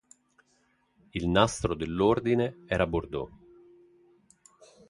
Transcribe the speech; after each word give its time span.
Il 1.11 1.27
nastro 1.29 1.75
dell'ordine 1.75 2.63
era 2.65 2.87
bordeaux. 2.87 3.29